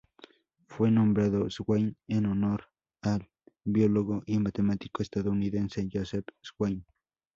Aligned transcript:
Fue 0.67 0.89
nombrado 0.89 1.47
Swain 1.51 1.95
en 2.07 2.25
honor 2.25 2.63
al 3.03 3.29
biólogo 3.63 4.23
y 4.25 4.39
matemático 4.39 5.03
estadounidense 5.03 5.87
Joseph 5.93 6.25
Swain. 6.41 6.83